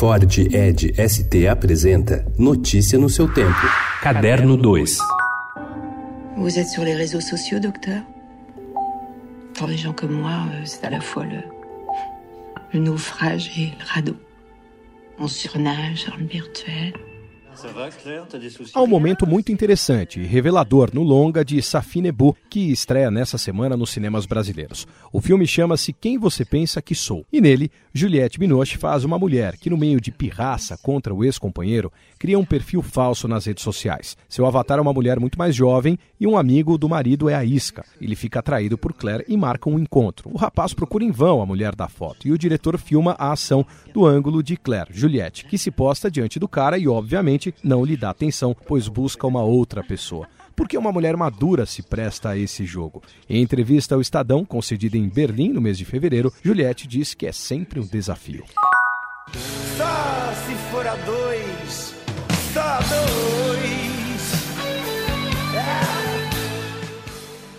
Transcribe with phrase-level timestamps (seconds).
[0.00, 0.16] Ford
[0.54, 3.66] Ed ST apresenta Notícia no seu tempo.
[4.00, 4.96] Caderno 2.
[6.38, 8.00] Vous êtes sur les réseaux sociaux, docteur
[9.52, 11.42] Pour les gens comme moi, euh, c'est à la fois le,
[12.72, 14.16] le naufrage et le radeau.
[15.18, 16.94] On surnage dans le virtuel.
[18.74, 23.36] Há um momento muito interessante e revelador no longa de Safi Nebu, que estreia nessa
[23.36, 24.86] semana nos cinemas brasileiros.
[25.12, 29.56] O filme chama-se Quem Você Pensa Que Sou, e nele, Juliette Binoche faz uma mulher
[29.56, 34.16] que, no meio de pirraça contra o ex-companheiro, cria um perfil falso nas redes sociais.
[34.28, 37.44] Seu avatar é uma mulher muito mais jovem e um amigo do marido é a
[37.44, 37.84] Isca.
[38.00, 40.30] Ele fica atraído por Claire e marca um encontro.
[40.32, 43.66] O rapaz procura em vão a mulher da foto e o diretor filma a ação
[43.92, 47.96] do ângulo de Claire, Juliette, que se posta diante do cara e, obviamente, não lhe
[47.96, 50.28] dá atenção, pois busca uma outra pessoa.
[50.54, 53.02] Por que uma mulher madura se presta a esse jogo?
[53.28, 57.32] Em entrevista ao Estadão, concedida em Berlim no mês de fevereiro, Juliette diz que é
[57.32, 58.44] sempre um desafio.
[59.76, 61.94] Só se for a dois,
[62.52, 63.99] só dois.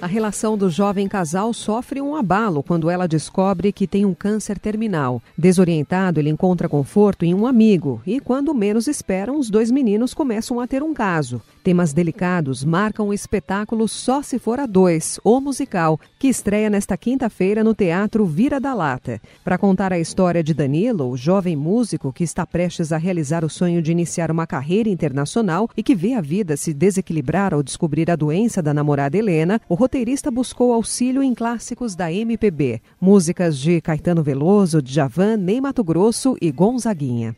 [0.00, 4.56] A relação do jovem casal sofre um abalo quando ela descobre que tem um câncer
[4.56, 5.20] terminal.
[5.36, 10.60] Desorientado, ele encontra conforto em um amigo e, quando menos esperam, os dois meninos começam
[10.60, 11.42] a ter um caso.
[11.64, 16.96] Temas delicados marcam o espetáculo Só Se For a Dois, o musical, que estreia nesta
[16.96, 19.20] quinta-feira no Teatro Vira da Lata.
[19.42, 23.50] Para contar a história de Danilo, o jovem músico que está prestes a realizar o
[23.50, 28.10] sonho de iniciar uma carreira internacional e que vê a vida se desequilibrar ao descobrir
[28.10, 33.80] a doença da namorada Helena, o roteirista buscou auxílio em clássicos da MPB, músicas de
[33.80, 37.34] Caetano Veloso, Djavan, Ney Mato Grosso e Gonzaguinha.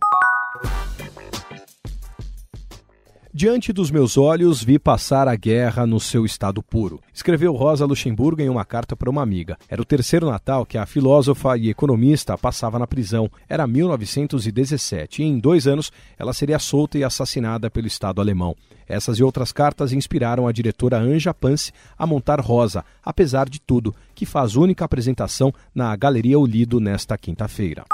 [3.40, 7.00] Diante dos meus olhos, vi passar a guerra no seu estado puro.
[7.10, 9.56] Escreveu Rosa Luxemburgo em uma carta para uma amiga.
[9.66, 13.30] Era o terceiro Natal que a filósofa e economista passava na prisão.
[13.48, 18.54] Era 1917 e em dois anos ela seria solta e assassinada pelo Estado alemão.
[18.86, 23.94] Essas e outras cartas inspiraram a diretora Anja Pance a montar Rosa, apesar de tudo,
[24.14, 27.86] que faz única apresentação na Galeria Olido nesta quinta-feira.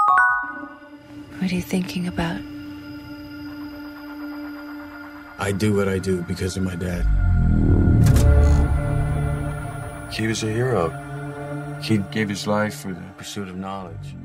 [1.39, 2.56] What are you thinking about?
[5.39, 7.05] I do what I do because of my dad.
[10.11, 10.91] He was a hero.
[11.81, 14.15] He gave his life for the pursuit of knowledge.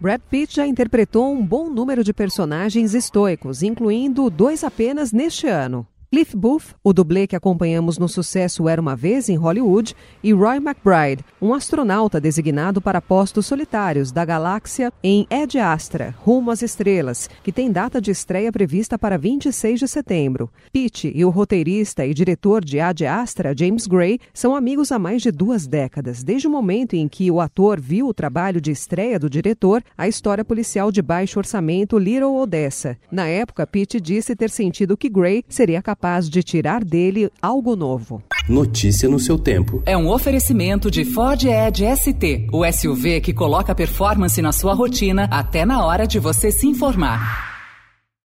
[0.00, 5.86] Brad Pitt já interpretou um bom número de personagens estoicos, incluindo dois apenas neste ano.
[6.14, 10.58] Cliff Booth, o dublê que acompanhamos no sucesso Era Uma Vez em Hollywood, e Roy
[10.58, 17.30] McBride, um astronauta designado para postos solitários da galáxia em Ed Astra, rumo às estrelas,
[17.42, 20.50] que tem data de estreia prevista para 26 de setembro.
[20.70, 25.22] Pitt e o roteirista e diretor de Ad Astra, James Gray, são amigos há mais
[25.22, 29.18] de duas décadas, desde o momento em que o ator viu o trabalho de estreia
[29.18, 32.98] do diretor, a história policial de baixo orçamento Little Odessa.
[33.10, 37.76] Na época, Pitt disse ter sentido que Gray seria capaz capaz de tirar dele algo
[37.76, 38.20] novo.
[38.48, 39.80] Notícia no seu tempo.
[39.86, 45.28] É um oferecimento de Ford Edge ST, o SUV que coloca performance na sua rotina
[45.30, 47.51] até na hora de você se informar.